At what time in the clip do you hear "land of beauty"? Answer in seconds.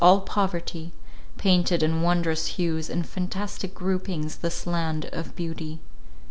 4.65-5.79